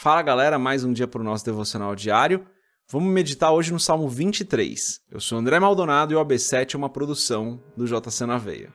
Fala 0.00 0.22
galera, 0.22 0.60
mais 0.60 0.84
um 0.84 0.92
dia 0.92 1.08
para 1.08 1.20
o 1.20 1.24
nosso 1.24 1.44
devocional 1.44 1.96
diário. 1.96 2.46
Vamos 2.88 3.12
meditar 3.12 3.50
hoje 3.50 3.72
no 3.72 3.80
Salmo 3.80 4.08
23. 4.08 5.00
Eu 5.10 5.18
sou 5.18 5.36
André 5.36 5.58
Maldonado 5.58 6.12
e 6.12 6.16
o 6.16 6.24
AB7 6.24 6.76
é 6.76 6.78
uma 6.78 6.88
produção 6.88 7.60
do 7.76 7.84
JC 7.84 8.24
na 8.24 8.38
Veia. 8.38 8.72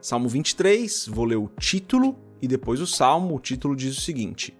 Salmo 0.00 0.30
23, 0.30 1.08
vou 1.08 1.26
ler 1.26 1.36
o 1.36 1.50
título 1.60 2.18
e 2.40 2.48
depois 2.48 2.80
o 2.80 2.86
salmo. 2.86 3.36
O 3.36 3.38
título 3.38 3.76
diz 3.76 3.98
o 3.98 4.00
seguinte: 4.00 4.58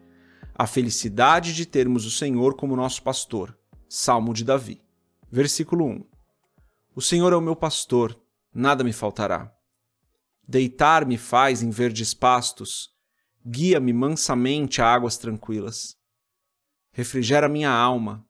A 0.55 0.67
felicidade 0.67 1.55
de 1.55 1.65
termos 1.65 2.05
o 2.05 2.11
Senhor 2.11 2.57
como 2.57 2.77
nosso 2.77 3.03
pastor. 3.03 3.57
Salmo 3.89 4.35
de 4.35 4.45
Davi. 4.45 4.83
Versículo 5.31 5.87
1. 5.87 6.05
O 6.95 7.01
Senhor 7.01 7.33
é 7.33 7.37
o 7.37 7.41
meu 7.41 7.57
pastor, 7.57 8.15
nada 8.53 8.85
me 8.85 8.93
faltará. 8.93 9.51
Deitar-me 10.53 11.17
faz 11.17 11.63
em 11.63 11.71
verdes 11.71 12.13
pastos, 12.13 12.91
guia-me 13.43 13.91
mansamente 13.91 14.83
a 14.83 14.87
águas 14.87 15.17
tranquilas. 15.17 15.97
Refrigera 16.93 17.49
minha 17.49 17.71
alma, 17.71 18.23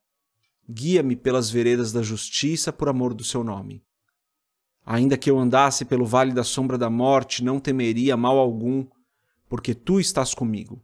guia-me 0.70 1.16
pelas 1.16 1.50
veredas 1.50 1.90
da 1.90 2.00
justiça 2.00 2.72
por 2.72 2.88
amor 2.88 3.12
do 3.12 3.24
seu 3.24 3.42
nome. 3.42 3.84
Ainda 4.86 5.18
que 5.18 5.28
eu 5.28 5.36
andasse 5.36 5.84
pelo 5.84 6.06
vale 6.06 6.32
da 6.32 6.44
sombra 6.44 6.78
da 6.78 6.88
morte, 6.88 7.42
não 7.42 7.58
temeria 7.58 8.16
mal 8.16 8.38
algum, 8.38 8.86
porque 9.48 9.74
tu 9.74 9.98
estás 9.98 10.32
comigo. 10.32 10.80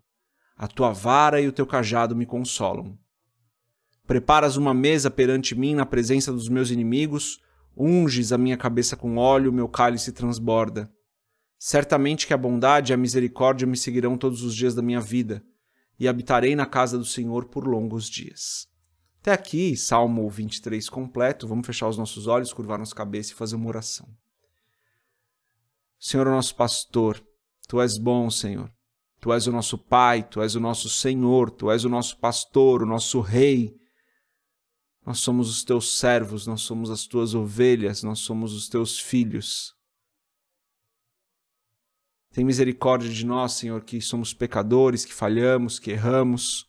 A 0.56 0.66
tua 0.66 0.90
vara 0.90 1.40
e 1.40 1.46
o 1.46 1.52
teu 1.52 1.68
cajado 1.68 2.16
me 2.16 2.26
consolam. 2.26 2.98
Preparas 4.08 4.56
uma 4.56 4.74
mesa 4.74 5.08
perante 5.08 5.54
mim 5.54 5.76
na 5.76 5.86
presença 5.86 6.32
dos 6.32 6.48
meus 6.48 6.72
inimigos, 6.72 7.40
unges 7.76 8.32
a 8.32 8.38
minha 8.38 8.56
cabeça 8.56 8.96
com 8.96 9.18
óleo, 9.18 9.52
meu 9.52 9.68
cálice 9.68 10.10
transborda. 10.10 10.92
Certamente 11.58 12.26
que 12.26 12.32
a 12.32 12.38
bondade 12.38 12.92
e 12.92 12.94
a 12.94 12.96
misericórdia 12.96 13.66
me 13.66 13.76
seguirão 13.76 14.16
todos 14.16 14.42
os 14.42 14.54
dias 14.54 14.74
da 14.74 14.82
minha 14.82 15.00
vida, 15.00 15.44
e 15.98 16.06
habitarei 16.06 16.54
na 16.54 16.64
casa 16.64 16.96
do 16.96 17.04
Senhor 17.04 17.46
por 17.46 17.66
longos 17.66 18.08
dias. 18.08 18.68
Até 19.20 19.32
aqui, 19.32 19.76
Salmo 19.76 20.30
23 20.30 20.88
completo. 20.88 21.48
Vamos 21.48 21.66
fechar 21.66 21.88
os 21.88 21.98
nossos 21.98 22.28
olhos, 22.28 22.52
curvar 22.52 22.78
nossa 22.78 22.94
cabeça 22.94 23.32
e 23.32 23.34
fazer 23.34 23.56
uma 23.56 23.68
oração. 23.68 24.08
Senhor, 25.98 26.26
nosso 26.26 26.54
pastor, 26.54 27.20
tu 27.66 27.80
és 27.80 27.98
bom, 27.98 28.30
Senhor. 28.30 28.72
Tu 29.20 29.32
és 29.32 29.48
o 29.48 29.52
nosso 29.52 29.76
Pai, 29.76 30.22
tu 30.22 30.40
és 30.40 30.54
o 30.54 30.60
nosso 30.60 30.88
Senhor, 30.88 31.50
tu 31.50 31.72
és 31.72 31.84
o 31.84 31.88
nosso 31.88 32.16
pastor, 32.18 32.84
o 32.84 32.86
nosso 32.86 33.20
Rei. 33.20 33.76
Nós 35.04 35.18
somos 35.18 35.50
os 35.50 35.64
teus 35.64 35.98
servos, 35.98 36.46
nós 36.46 36.60
somos 36.60 36.88
as 36.88 37.04
tuas 37.04 37.34
ovelhas, 37.34 38.04
nós 38.04 38.20
somos 38.20 38.52
os 38.52 38.68
teus 38.68 39.00
filhos. 39.00 39.77
Tem 42.32 42.44
misericórdia 42.44 43.10
de 43.10 43.24
nós, 43.24 43.52
Senhor, 43.52 43.82
que 43.82 44.00
somos 44.00 44.34
pecadores, 44.34 45.04
que 45.04 45.14
falhamos, 45.14 45.78
que 45.78 45.90
erramos. 45.90 46.68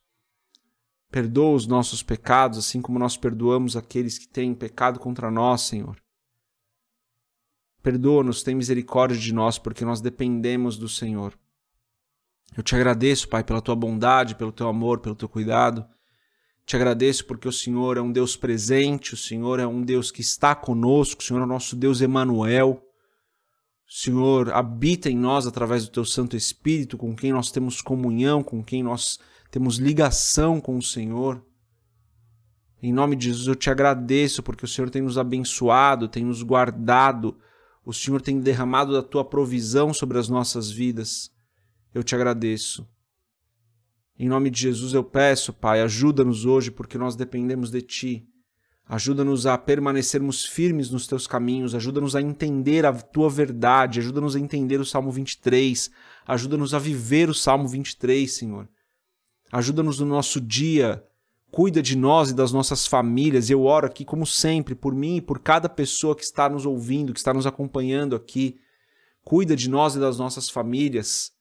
Perdoa 1.12 1.56
os 1.56 1.68
nossos 1.68 2.02
pecados, 2.02 2.58
assim 2.58 2.82
como 2.82 3.00
nós 3.00 3.18
perdoamos 3.18 3.76
aqueles 3.76 4.18
que 4.18 4.28
têm 4.28 4.54
pecado 4.54 5.00
contra 5.00 5.30
nós, 5.30 5.62
Senhor. 5.62 6.02
Perdoa-nos, 7.82 8.44
tem 8.44 8.56
misericórdia 8.56 9.18
de 9.18 9.34
nós, 9.34 9.58
porque 9.58 9.86
nós 9.86 10.02
dependemos 10.02 10.78
do 10.78 10.88
Senhor. 10.88 11.38
Eu 12.56 12.64
te 12.64 12.76
agradeço, 12.76 13.28
Pai, 13.30 13.44
pela 13.44 13.62
tua 13.62 13.76
bondade, 13.76 14.36
pelo 14.36 14.52
teu 14.52 14.68
amor, 14.68 15.00
pelo 15.00 15.16
teu 15.16 15.30
cuidado. 15.30 15.86
Te 16.66 16.76
agradeço 16.76 17.26
porque 17.26 17.48
o 17.48 17.52
Senhor 17.52 17.98
é 17.98 18.02
um 18.02 18.12
Deus 18.12 18.36
presente, 18.36 19.14
o 19.14 19.18
Senhor 19.18 19.60
é 19.60 19.66
um 19.66 19.82
Deus 19.82 20.12
que 20.12 20.22
está 20.22 20.54
conosco, 20.54 21.22
o 21.22 21.24
Senhor 21.24 21.40
é 21.40 21.44
o 21.44 21.48
nosso 21.48 21.76
Deus 21.76 22.02
Emanuel. 22.02 22.84
Senhor, 23.92 24.54
habita 24.54 25.10
em 25.10 25.18
nós 25.18 25.48
através 25.48 25.84
do 25.84 25.92
teu 25.92 26.06
Santo 26.06 26.38
Espírito, 26.38 26.96
com 26.96 27.16
quem 27.16 27.34
nós 27.34 27.50
temos 27.50 27.82
comunhão, 27.82 28.44
com 28.44 28.64
quem 28.64 28.84
nós 28.84 29.18
temos 29.50 29.78
ligação 29.78 30.62
com 30.62 30.78
o 30.78 30.82
Senhor. 30.82 31.44
Em 32.84 32.94
nome 32.94 33.16
de 33.16 33.26
Jesus, 33.26 33.48
eu 33.48 33.56
te 33.56 33.68
agradeço 33.68 34.44
porque 34.44 34.64
o 34.64 34.68
Senhor 34.68 34.92
tem 34.92 35.02
nos 35.02 35.18
abençoado, 35.18 36.08
tem 36.08 36.24
nos 36.24 36.44
guardado, 36.44 37.36
o 37.84 37.92
Senhor 37.92 38.22
tem 38.22 38.40
derramado 38.40 38.94
da 38.94 39.02
tua 39.02 39.26
provisão 39.26 39.92
sobre 39.92 40.20
as 40.20 40.30
nossas 40.30 40.70
vidas. 40.70 41.32
Eu 41.92 42.04
te 42.04 42.14
agradeço. 42.14 42.88
Em 44.20 44.30
nome 44.30 44.52
de 44.52 44.62
Jesus 44.62 44.94
eu 44.94 45.04
peço, 45.04 45.52
Pai, 45.52 45.82
ajuda-nos 45.82 46.46
hoje 46.46 46.70
porque 46.70 46.96
nós 46.96 47.16
dependemos 47.16 47.72
de 47.72 47.82
ti. 47.82 48.29
Ajuda-nos 48.90 49.46
a 49.46 49.56
permanecermos 49.56 50.46
firmes 50.46 50.90
nos 50.90 51.06
teus 51.06 51.28
caminhos, 51.28 51.76
ajuda-nos 51.76 52.16
a 52.16 52.22
entender 52.24 52.88
a 52.88 52.92
tua 52.92 53.30
verdade, 53.30 54.00
ajuda-nos 54.00 54.36
a 54.36 54.40
entender 54.40 54.80
o 54.80 54.86
Salmo 54.86 55.12
23, 55.12 55.92
ajuda-nos 56.26 56.74
a 56.74 56.80
viver 56.80 57.30
o 57.30 57.34
Salmo 57.36 57.68
23, 57.68 58.34
Senhor. 58.34 58.68
Ajuda-nos 59.52 60.00
no 60.00 60.08
nosso 60.08 60.42
dia, 60.42 61.06
cuida 61.52 61.84
de 61.84 61.96
nós 61.96 62.32
e 62.32 62.34
das 62.34 62.52
nossas 62.52 62.88
famílias. 62.88 63.52
Eu 63.52 63.64
oro 63.64 63.86
aqui, 63.86 64.04
como 64.04 64.26
sempre, 64.26 64.74
por 64.74 64.96
mim 64.96 65.18
e 65.18 65.22
por 65.22 65.38
cada 65.38 65.70
pessoa 65.70 66.16
que 66.16 66.24
está 66.24 66.50
nos 66.50 66.66
ouvindo, 66.66 67.14
que 67.14 67.20
está 67.20 67.32
nos 67.32 67.46
acompanhando 67.46 68.16
aqui. 68.16 68.60
Cuida 69.24 69.56
de 69.56 69.70
nós 69.70 69.96
e 69.96 70.00
das 70.00 70.18
nossas 70.18 70.50
famílias. 70.50 71.32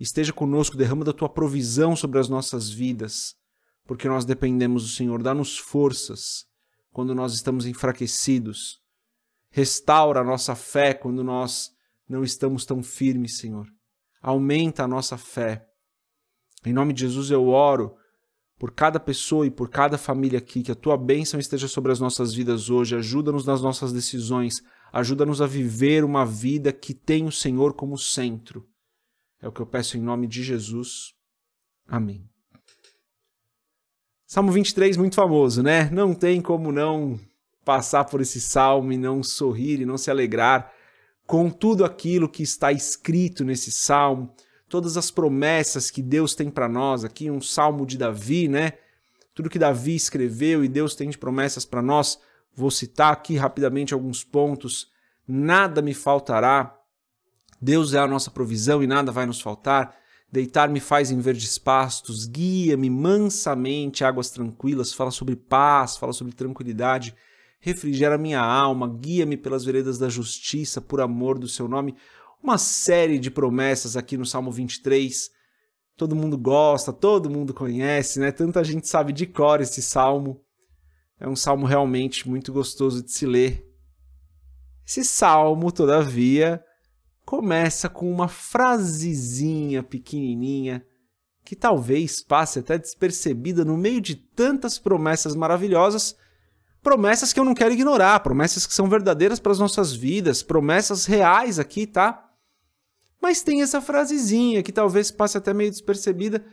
Esteja 0.00 0.32
conosco, 0.32 0.78
derrama 0.78 1.04
da 1.04 1.12
tua 1.12 1.28
provisão 1.28 1.94
sobre 1.94 2.18
as 2.18 2.30
nossas 2.30 2.70
vidas, 2.70 3.34
porque 3.84 4.08
nós 4.08 4.24
dependemos 4.24 4.82
do 4.82 4.88
Senhor. 4.88 5.22
Dá-nos 5.22 5.58
forças 5.58 6.46
quando 6.94 7.12
nós 7.12 7.34
estamos 7.34 7.66
enfraquecidos. 7.66 8.80
Restaura 9.50 10.20
a 10.20 10.24
nossa 10.24 10.54
fé 10.54 10.94
quando 10.94 11.24
nós 11.24 11.72
não 12.08 12.22
estamos 12.22 12.64
tão 12.64 12.84
firmes, 12.84 13.38
Senhor. 13.38 13.66
Aumenta 14.22 14.84
a 14.84 14.88
nossa 14.88 15.18
fé. 15.18 15.66
Em 16.64 16.72
nome 16.72 16.92
de 16.92 17.00
Jesus 17.00 17.32
eu 17.32 17.48
oro 17.48 17.96
por 18.56 18.70
cada 18.70 19.00
pessoa 19.00 19.44
e 19.44 19.50
por 19.50 19.68
cada 19.68 19.98
família 19.98 20.38
aqui, 20.38 20.62
que 20.62 20.70
a 20.70 20.76
tua 20.76 20.96
bênção 20.96 21.40
esteja 21.40 21.66
sobre 21.66 21.90
as 21.90 21.98
nossas 21.98 22.32
vidas 22.32 22.70
hoje. 22.70 22.94
Ajuda-nos 22.94 23.44
nas 23.44 23.60
nossas 23.60 23.92
decisões. 23.92 24.62
Ajuda-nos 24.92 25.42
a 25.42 25.48
viver 25.48 26.04
uma 26.04 26.24
vida 26.24 26.72
que 26.72 26.94
tem 26.94 27.26
o 27.26 27.32
Senhor 27.32 27.74
como 27.74 27.98
centro. 27.98 28.68
É 29.42 29.48
o 29.48 29.52
que 29.52 29.60
eu 29.60 29.66
peço 29.66 29.98
em 29.98 30.00
nome 30.00 30.28
de 30.28 30.44
Jesus. 30.44 31.12
Amém. 31.88 32.33
Salmo 34.34 34.50
23, 34.50 34.96
muito 34.96 35.14
famoso, 35.14 35.62
né? 35.62 35.88
Não 35.92 36.12
tem 36.12 36.40
como 36.40 36.72
não 36.72 37.20
passar 37.64 38.04
por 38.04 38.20
esse 38.20 38.40
salmo 38.40 38.92
e 38.92 38.98
não 38.98 39.22
sorrir 39.22 39.80
e 39.80 39.86
não 39.86 39.96
se 39.96 40.10
alegrar 40.10 40.72
com 41.24 41.48
tudo 41.48 41.84
aquilo 41.84 42.28
que 42.28 42.42
está 42.42 42.72
escrito 42.72 43.44
nesse 43.44 43.70
salmo, 43.70 44.34
todas 44.68 44.96
as 44.96 45.08
promessas 45.08 45.88
que 45.88 46.02
Deus 46.02 46.34
tem 46.34 46.50
para 46.50 46.68
nós. 46.68 47.04
Aqui, 47.04 47.30
um 47.30 47.40
salmo 47.40 47.86
de 47.86 47.96
Davi, 47.96 48.48
né? 48.48 48.72
Tudo 49.32 49.48
que 49.48 49.56
Davi 49.56 49.94
escreveu 49.94 50.64
e 50.64 50.68
Deus 50.68 50.96
tem 50.96 51.08
de 51.08 51.16
promessas 51.16 51.64
para 51.64 51.80
nós. 51.80 52.18
Vou 52.56 52.72
citar 52.72 53.12
aqui 53.12 53.36
rapidamente 53.36 53.94
alguns 53.94 54.24
pontos. 54.24 54.88
Nada 55.28 55.80
me 55.80 55.94
faltará. 55.94 56.76
Deus 57.62 57.94
é 57.94 58.00
a 58.00 58.08
nossa 58.08 58.32
provisão 58.32 58.82
e 58.82 58.86
nada 58.88 59.12
vai 59.12 59.26
nos 59.26 59.40
faltar. 59.40 59.94
Deitar-me 60.34 60.80
faz 60.80 61.12
em 61.12 61.20
verdes 61.20 61.58
pastos, 61.58 62.26
guia-me 62.26 62.90
mansamente 62.90 64.02
águas 64.02 64.30
tranquilas, 64.30 64.92
fala 64.92 65.12
sobre 65.12 65.36
paz, 65.36 65.96
fala 65.96 66.12
sobre 66.12 66.32
tranquilidade, 66.32 67.14
refrigera 67.60 68.18
minha 68.18 68.40
alma, 68.40 68.88
guia-me 68.88 69.36
pelas 69.36 69.64
veredas 69.64 69.96
da 69.96 70.08
justiça, 70.08 70.80
por 70.80 71.00
amor 71.00 71.38
do 71.38 71.46
seu 71.46 71.68
nome. 71.68 71.94
Uma 72.42 72.58
série 72.58 73.16
de 73.20 73.30
promessas 73.30 73.96
aqui 73.96 74.16
no 74.16 74.26
Salmo 74.26 74.50
23. 74.50 75.30
Todo 75.96 76.16
mundo 76.16 76.36
gosta, 76.36 76.92
todo 76.92 77.30
mundo 77.30 77.54
conhece, 77.54 78.18
né? 78.18 78.32
Tanta 78.32 78.64
gente 78.64 78.88
sabe 78.88 79.12
de 79.12 79.26
cor 79.26 79.60
esse 79.60 79.80
salmo. 79.80 80.40
É 81.20 81.28
um 81.28 81.36
salmo 81.36 81.64
realmente 81.64 82.28
muito 82.28 82.52
gostoso 82.52 83.04
de 83.04 83.12
se 83.12 83.24
ler. 83.24 83.64
Esse 84.84 85.04
salmo, 85.04 85.70
todavia, 85.70 86.60
começa 87.24 87.88
com 87.88 88.10
uma 88.10 88.28
frasezinha 88.28 89.82
pequenininha 89.82 90.84
que 91.44 91.54
talvez 91.54 92.22
passe 92.22 92.58
até 92.58 92.78
despercebida 92.78 93.64
no 93.64 93.76
meio 93.76 94.00
de 94.00 94.14
tantas 94.14 94.78
promessas 94.78 95.34
maravilhosas, 95.34 96.16
promessas 96.82 97.32
que 97.32 97.40
eu 97.40 97.44
não 97.44 97.54
quero 97.54 97.74
ignorar, 97.74 98.20
promessas 98.20 98.66
que 98.66 98.74
são 98.74 98.88
verdadeiras 98.88 99.38
para 99.38 99.52
as 99.52 99.58
nossas 99.58 99.92
vidas, 99.92 100.42
promessas 100.42 101.04
reais 101.04 101.58
aqui, 101.58 101.86
tá? 101.86 102.30
Mas 103.20 103.42
tem 103.42 103.62
essa 103.62 103.80
frasezinha 103.80 104.62
que 104.62 104.72
talvez 104.72 105.10
passe 105.10 105.36
até 105.36 105.52
meio 105.52 105.70
despercebida 105.70 106.44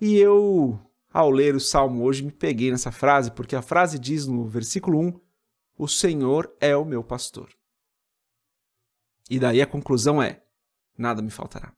e 0.00 0.16
eu, 0.16 0.78
ao 1.12 1.30
ler 1.30 1.54
o 1.54 1.60
salmo 1.60 2.04
hoje, 2.04 2.22
me 2.22 2.32
peguei 2.32 2.70
nessa 2.70 2.90
frase, 2.90 3.30
porque 3.30 3.54
a 3.54 3.62
frase 3.62 3.98
diz 3.98 4.26
no 4.26 4.46
versículo 4.46 4.98
1: 4.98 5.20
O 5.78 5.88
Senhor 5.88 6.52
é 6.60 6.76
o 6.76 6.84
meu 6.84 7.02
pastor. 7.02 7.48
E 9.28 9.38
daí 9.38 9.60
a 9.62 9.66
conclusão 9.66 10.22
é: 10.22 10.42
nada 10.96 11.22
me 11.22 11.30
faltará. 11.30 11.72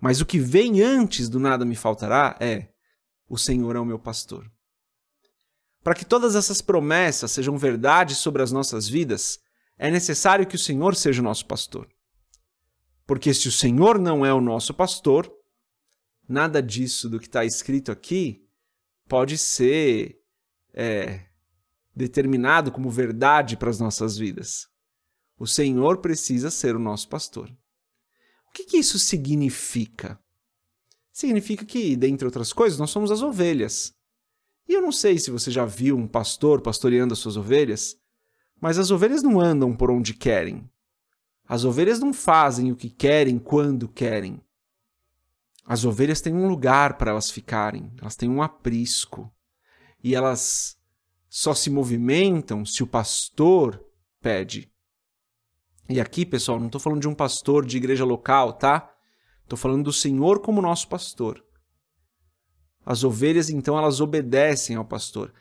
Mas 0.00 0.20
o 0.20 0.26
que 0.26 0.38
vem 0.38 0.82
antes 0.82 1.28
do 1.28 1.38
nada 1.38 1.64
me 1.64 1.76
faltará 1.76 2.36
é: 2.40 2.68
o 3.28 3.38
Senhor 3.38 3.76
é 3.76 3.80
o 3.80 3.84
meu 3.84 3.98
pastor. 3.98 4.50
Para 5.82 5.94
que 5.94 6.04
todas 6.04 6.34
essas 6.34 6.62
promessas 6.62 7.30
sejam 7.30 7.58
verdade 7.58 8.14
sobre 8.14 8.42
as 8.42 8.50
nossas 8.50 8.88
vidas, 8.88 9.38
é 9.76 9.90
necessário 9.90 10.46
que 10.46 10.56
o 10.56 10.58
Senhor 10.58 10.96
seja 10.96 11.20
o 11.20 11.24
nosso 11.24 11.46
pastor. 11.46 11.88
Porque 13.06 13.34
se 13.34 13.48
o 13.48 13.52
Senhor 13.52 13.98
não 13.98 14.24
é 14.24 14.32
o 14.32 14.40
nosso 14.40 14.72
pastor, 14.72 15.30
nada 16.26 16.62
disso 16.62 17.08
do 17.08 17.20
que 17.20 17.26
está 17.26 17.44
escrito 17.44 17.92
aqui 17.92 18.48
pode 19.06 19.36
ser 19.36 20.18
é, 20.72 21.26
determinado 21.94 22.72
como 22.72 22.90
verdade 22.90 23.56
para 23.56 23.68
as 23.68 23.78
nossas 23.78 24.16
vidas. 24.16 24.66
O 25.38 25.46
Senhor 25.46 25.98
precisa 25.98 26.50
ser 26.50 26.76
o 26.76 26.80
nosso 26.80 27.08
pastor. 27.08 27.50
O 28.48 28.52
que, 28.52 28.64
que 28.64 28.76
isso 28.76 28.98
significa? 28.98 30.18
Significa 31.12 31.64
que, 31.64 31.96
dentre 31.96 32.26
outras 32.26 32.52
coisas, 32.52 32.78
nós 32.78 32.90
somos 32.90 33.10
as 33.10 33.22
ovelhas. 33.22 33.94
E 34.68 34.72
eu 34.72 34.80
não 34.80 34.92
sei 34.92 35.18
se 35.18 35.30
você 35.30 35.50
já 35.50 35.64
viu 35.64 35.96
um 35.96 36.06
pastor 36.08 36.60
pastoreando 36.60 37.12
as 37.12 37.18
suas 37.18 37.36
ovelhas, 37.36 37.96
mas 38.60 38.78
as 38.78 38.90
ovelhas 38.90 39.22
não 39.22 39.40
andam 39.40 39.76
por 39.76 39.90
onde 39.90 40.14
querem. 40.14 40.68
As 41.46 41.64
ovelhas 41.64 42.00
não 42.00 42.12
fazem 42.12 42.72
o 42.72 42.76
que 42.76 42.88
querem 42.88 43.38
quando 43.38 43.88
querem. 43.88 44.40
As 45.66 45.84
ovelhas 45.84 46.20
têm 46.20 46.34
um 46.34 46.48
lugar 46.48 46.96
para 46.96 47.10
elas 47.10 47.30
ficarem, 47.30 47.92
elas 48.00 48.16
têm 48.16 48.28
um 48.28 48.42
aprisco. 48.42 49.32
E 50.02 50.14
elas 50.14 50.76
só 51.28 51.54
se 51.54 51.70
movimentam 51.70 52.64
se 52.64 52.82
o 52.82 52.86
pastor 52.86 53.84
pede. 54.20 54.70
E 55.88 56.00
aqui, 56.00 56.24
pessoal, 56.24 56.58
não 56.58 56.66
estou 56.66 56.80
falando 56.80 57.00
de 57.00 57.08
um 57.08 57.14
pastor 57.14 57.64
de 57.64 57.76
igreja 57.76 58.04
local, 58.04 58.52
tá? 58.54 58.92
Estou 59.42 59.58
falando 59.58 59.84
do 59.84 59.92
Senhor 59.92 60.40
como 60.40 60.62
nosso 60.62 60.88
pastor. 60.88 61.44
As 62.84 63.04
ovelhas, 63.04 63.50
então, 63.50 63.76
elas 63.76 64.00
obedecem 64.00 64.76
ao 64.76 64.84
pastor. 64.84 65.32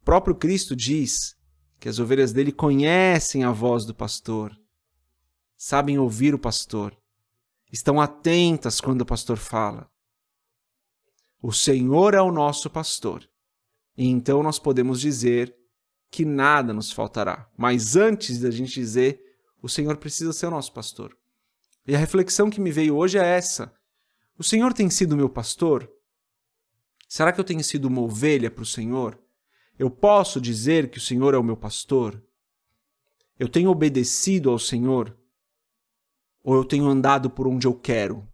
O 0.00 0.04
próprio 0.04 0.34
Cristo 0.34 0.74
diz 0.74 1.36
que 1.78 1.88
as 1.88 1.98
ovelhas 1.98 2.32
dele 2.32 2.52
conhecem 2.52 3.44
a 3.44 3.50
voz 3.50 3.84
do 3.84 3.94
pastor, 3.94 4.56
sabem 5.56 5.98
ouvir 5.98 6.34
o 6.34 6.38
pastor 6.38 6.96
estão 7.72 8.00
atentas 8.00 8.80
quando 8.80 9.02
o 9.02 9.06
pastor 9.06 9.36
fala. 9.36 9.90
O 11.42 11.52
Senhor 11.52 12.14
é 12.14 12.20
o 12.20 12.32
nosso 12.32 12.70
pastor, 12.70 13.28
e 13.96 14.06
então 14.06 14.42
nós 14.42 14.58
podemos 14.58 15.00
dizer 15.00 15.54
que 16.10 16.24
nada 16.24 16.72
nos 16.72 16.90
faltará. 16.90 17.48
Mas 17.56 17.96
antes 17.96 18.40
da 18.40 18.50
gente 18.50 18.74
dizer, 18.74 19.20
o 19.66 19.68
Senhor 19.68 19.96
precisa 19.96 20.32
ser 20.32 20.46
o 20.46 20.50
nosso 20.50 20.72
pastor. 20.72 21.16
E 21.86 21.94
a 21.94 21.98
reflexão 21.98 22.48
que 22.48 22.60
me 22.60 22.70
veio 22.70 22.96
hoje 22.96 23.18
é 23.18 23.24
essa: 23.24 23.74
O 24.38 24.44
Senhor 24.44 24.72
tem 24.72 24.88
sido 24.88 25.16
meu 25.16 25.28
pastor? 25.28 25.90
Será 27.08 27.32
que 27.32 27.40
eu 27.40 27.44
tenho 27.44 27.62
sido 27.62 27.86
uma 27.86 28.00
ovelha 28.00 28.50
para 28.50 28.62
o 28.62 28.66
Senhor? 28.66 29.18
Eu 29.78 29.90
posso 29.90 30.40
dizer 30.40 30.88
que 30.88 30.98
o 30.98 31.00
Senhor 31.00 31.34
é 31.34 31.36
o 31.36 31.42
meu 31.42 31.56
pastor? 31.56 32.22
Eu 33.38 33.48
tenho 33.48 33.70
obedecido 33.70 34.50
ao 34.50 34.58
Senhor? 34.58 35.16
Ou 36.42 36.54
eu 36.54 36.64
tenho 36.64 36.86
andado 36.86 37.28
por 37.28 37.46
onde 37.46 37.66
eu 37.66 37.74
quero? 37.74 38.26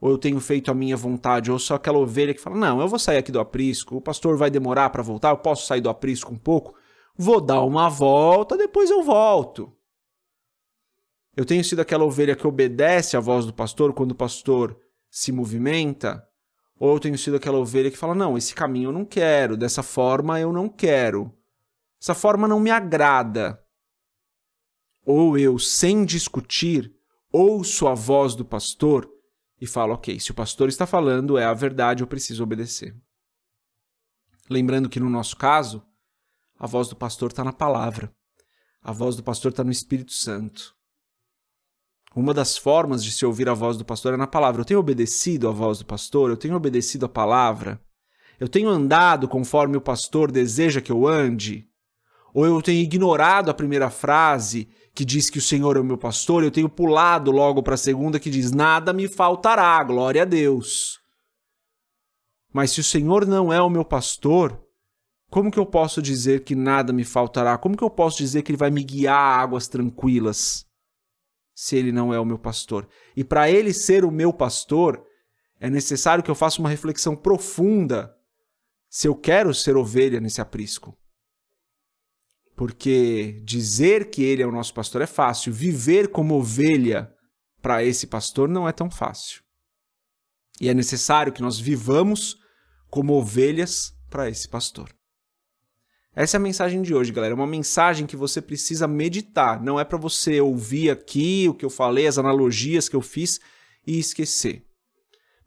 Ou 0.00 0.10
eu 0.10 0.18
tenho 0.18 0.40
feito 0.40 0.72
a 0.72 0.74
minha 0.74 0.96
vontade? 0.96 1.52
Ou 1.52 1.58
sou 1.58 1.76
aquela 1.76 1.98
ovelha 1.98 2.34
que 2.34 2.40
fala: 2.40 2.56
Não, 2.56 2.80
eu 2.80 2.88
vou 2.88 2.98
sair 2.98 3.18
aqui 3.18 3.30
do 3.30 3.38
aprisco, 3.38 3.96
o 3.96 4.00
pastor 4.00 4.36
vai 4.36 4.50
demorar 4.50 4.90
para 4.90 5.02
voltar, 5.02 5.30
eu 5.30 5.38
posso 5.38 5.66
sair 5.66 5.80
do 5.80 5.88
aprisco 5.88 6.32
um 6.32 6.38
pouco, 6.38 6.74
vou 7.16 7.40
dar 7.40 7.62
uma 7.62 7.88
volta, 7.88 8.56
depois 8.56 8.90
eu 8.90 9.04
volto. 9.04 9.72
Eu 11.40 11.46
tenho 11.46 11.64
sido 11.64 11.80
aquela 11.80 12.04
ovelha 12.04 12.36
que 12.36 12.46
obedece 12.46 13.16
à 13.16 13.20
voz 13.20 13.46
do 13.46 13.54
pastor 13.54 13.94
quando 13.94 14.10
o 14.10 14.14
pastor 14.14 14.78
se 15.08 15.32
movimenta? 15.32 16.22
Ou 16.78 16.92
eu 16.92 17.00
tenho 17.00 17.16
sido 17.16 17.36
aquela 17.36 17.56
ovelha 17.56 17.90
que 17.90 17.96
fala: 17.96 18.14
Não, 18.14 18.36
esse 18.36 18.54
caminho 18.54 18.88
eu 18.88 18.92
não 18.92 19.06
quero, 19.06 19.56
dessa 19.56 19.82
forma 19.82 20.38
eu 20.38 20.52
não 20.52 20.68
quero, 20.68 21.34
essa 21.98 22.12
forma 22.12 22.46
não 22.46 22.60
me 22.60 22.70
agrada. 22.70 23.58
Ou 25.02 25.38
eu, 25.38 25.58
sem 25.58 26.04
discutir, 26.04 26.94
ouço 27.32 27.88
a 27.88 27.94
voz 27.94 28.34
do 28.34 28.44
pastor 28.44 29.10
e 29.58 29.66
falo, 29.66 29.94
ok, 29.94 30.20
se 30.20 30.32
o 30.32 30.34
pastor 30.34 30.68
está 30.68 30.84
falando, 30.84 31.38
é 31.38 31.46
a 31.46 31.54
verdade, 31.54 32.02
eu 32.02 32.06
preciso 32.06 32.42
obedecer. 32.42 32.94
Lembrando 34.50 34.90
que 34.90 35.00
no 35.00 35.08
nosso 35.08 35.38
caso, 35.38 35.82
a 36.58 36.66
voz 36.66 36.90
do 36.90 36.96
pastor 36.96 37.30
está 37.30 37.42
na 37.42 37.52
palavra, 37.54 38.14
a 38.82 38.92
voz 38.92 39.16
do 39.16 39.22
pastor 39.22 39.52
está 39.52 39.64
no 39.64 39.70
Espírito 39.70 40.12
Santo. 40.12 40.78
Uma 42.14 42.34
das 42.34 42.58
formas 42.58 43.04
de 43.04 43.12
se 43.12 43.24
ouvir 43.24 43.48
a 43.48 43.54
voz 43.54 43.76
do 43.76 43.84
pastor 43.84 44.14
é 44.14 44.16
na 44.16 44.26
palavra. 44.26 44.60
Eu 44.60 44.64
tenho 44.64 44.80
obedecido 44.80 45.48
à 45.48 45.52
voz 45.52 45.78
do 45.78 45.86
pastor, 45.86 46.30
eu 46.30 46.36
tenho 46.36 46.56
obedecido 46.56 47.06
à 47.06 47.08
palavra, 47.08 47.80
eu 48.38 48.48
tenho 48.48 48.68
andado 48.68 49.28
conforme 49.28 49.76
o 49.76 49.80
pastor 49.80 50.32
deseja 50.32 50.80
que 50.80 50.90
eu 50.90 51.06
ande, 51.06 51.68
ou 52.34 52.44
eu 52.44 52.60
tenho 52.60 52.80
ignorado 52.80 53.50
a 53.50 53.54
primeira 53.54 53.90
frase 53.90 54.68
que 54.92 55.04
diz 55.04 55.30
que 55.30 55.38
o 55.38 55.42
Senhor 55.42 55.76
é 55.76 55.80
o 55.80 55.84
meu 55.84 55.96
pastor, 55.96 56.42
eu 56.42 56.50
tenho 56.50 56.68
pulado 56.68 57.30
logo 57.30 57.62
para 57.62 57.74
a 57.74 57.78
segunda 57.78 58.18
que 58.18 58.30
diz: 58.30 58.50
Nada 58.50 58.92
me 58.92 59.06
faltará, 59.06 59.82
glória 59.84 60.22
a 60.22 60.24
Deus. 60.24 60.98
Mas 62.52 62.72
se 62.72 62.80
o 62.80 62.84
Senhor 62.84 63.24
não 63.24 63.52
é 63.52 63.62
o 63.62 63.70
meu 63.70 63.84
pastor, 63.84 64.60
como 65.30 65.50
que 65.50 65.58
eu 65.58 65.66
posso 65.66 66.02
dizer 66.02 66.42
que 66.42 66.56
nada 66.56 66.92
me 66.92 67.04
faltará? 67.04 67.56
Como 67.56 67.76
que 67.76 67.84
eu 67.84 67.90
posso 67.90 68.18
dizer 68.18 68.42
que 68.42 68.50
ele 68.50 68.58
vai 68.58 68.70
me 68.70 68.82
guiar 68.82 69.16
a 69.16 69.40
águas 69.40 69.68
tranquilas? 69.68 70.68
Se 71.54 71.76
ele 71.76 71.92
não 71.92 72.12
é 72.12 72.18
o 72.18 72.24
meu 72.24 72.38
pastor. 72.38 72.88
E 73.16 73.22
para 73.22 73.50
ele 73.50 73.72
ser 73.72 74.04
o 74.04 74.10
meu 74.10 74.32
pastor, 74.32 75.04
é 75.58 75.68
necessário 75.68 76.24
que 76.24 76.30
eu 76.30 76.34
faça 76.34 76.60
uma 76.60 76.70
reflexão 76.70 77.14
profunda 77.14 78.14
se 78.88 79.06
eu 79.06 79.14
quero 79.14 79.54
ser 79.54 79.76
ovelha 79.76 80.20
nesse 80.20 80.40
aprisco. 80.40 80.96
Porque 82.56 83.40
dizer 83.44 84.10
que 84.10 84.22
ele 84.22 84.42
é 84.42 84.46
o 84.46 84.52
nosso 84.52 84.74
pastor 84.74 85.02
é 85.02 85.06
fácil, 85.06 85.52
viver 85.52 86.08
como 86.08 86.34
ovelha 86.34 87.12
para 87.62 87.84
esse 87.84 88.06
pastor 88.06 88.48
não 88.48 88.68
é 88.68 88.72
tão 88.72 88.90
fácil. 88.90 89.42
E 90.60 90.68
é 90.68 90.74
necessário 90.74 91.32
que 91.32 91.42
nós 91.42 91.58
vivamos 91.58 92.36
como 92.90 93.14
ovelhas 93.14 93.92
para 94.10 94.28
esse 94.28 94.48
pastor. 94.48 94.90
Essa 96.20 96.36
é 96.36 96.38
a 96.38 96.42
mensagem 96.42 96.82
de 96.82 96.94
hoje, 96.94 97.12
galera. 97.12 97.32
É 97.32 97.34
uma 97.34 97.46
mensagem 97.46 98.06
que 98.06 98.14
você 98.14 98.42
precisa 98.42 98.86
meditar. 98.86 99.58
Não 99.62 99.80
é 99.80 99.84
para 99.84 99.96
você 99.96 100.38
ouvir 100.38 100.90
aqui 100.90 101.48
o 101.48 101.54
que 101.54 101.64
eu 101.64 101.70
falei, 101.70 102.06
as 102.06 102.18
analogias 102.18 102.90
que 102.90 102.94
eu 102.94 103.00
fiz 103.00 103.40
e 103.86 103.98
esquecer. 103.98 104.66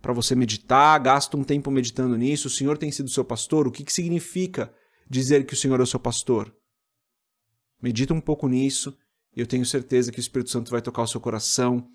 Para 0.02 0.14
você 0.14 0.34
meditar, 0.34 1.00
gasta 1.00 1.38
um 1.38 1.44
tempo 1.44 1.70
meditando 1.70 2.18
nisso. 2.18 2.48
O 2.48 2.50
Senhor 2.50 2.76
tem 2.76 2.92
sido 2.92 3.08
seu 3.08 3.24
pastor. 3.24 3.68
O 3.68 3.72
que, 3.72 3.84
que 3.84 3.94
significa 3.94 4.74
dizer 5.08 5.46
que 5.46 5.54
o 5.54 5.56
Senhor 5.56 5.80
é 5.80 5.84
o 5.84 5.86
seu 5.86 6.00
pastor? 6.00 6.52
Medita 7.80 8.12
um 8.12 8.20
pouco 8.20 8.48
nisso 8.48 8.98
e 9.38 9.42
eu 9.42 9.46
tenho 9.46 9.68
certeza 9.68 10.12
que 10.12 10.18
o 10.18 10.22
Espírito 10.22 10.50
Santo 10.50 10.72
vai 10.72 10.82
tocar 10.82 11.04
o 11.04 11.08
seu 11.08 11.22
coração 11.22 11.88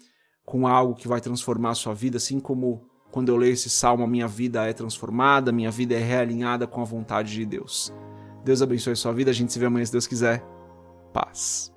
com 0.44 0.68
algo 0.68 0.94
que 0.94 1.08
vai 1.08 1.20
transformar 1.20 1.70
a 1.70 1.74
sua 1.74 1.94
vida, 1.94 2.18
assim 2.18 2.38
como 2.38 2.88
quando 3.10 3.30
eu 3.30 3.36
leio 3.36 3.54
esse 3.54 3.70
salmo, 3.70 4.04
a 4.04 4.08
minha 4.08 4.28
vida 4.28 4.64
é 4.66 4.72
transformada, 4.72 5.50
minha 5.50 5.70
vida 5.72 5.96
é 5.96 5.98
realinhada 5.98 6.64
com 6.64 6.80
a 6.80 6.84
vontade 6.84 7.32
de 7.32 7.44
Deus. 7.44 7.92
Deus 8.48 8.62
abençoe 8.62 8.96
sua 8.96 9.12
vida, 9.12 9.30
a 9.30 9.34
gente 9.34 9.52
se 9.52 9.58
vê 9.58 9.66
amanhã 9.66 9.84
se 9.84 9.92
Deus 9.92 10.06
quiser. 10.06 10.42
Paz. 11.12 11.70